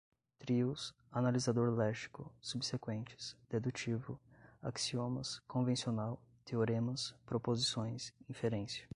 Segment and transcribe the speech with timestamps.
[0.39, 4.19] trios, analisador léxico, subsequentes, dedutivo,
[4.61, 8.89] axiomas, convencional, teoremas, proposições, inferência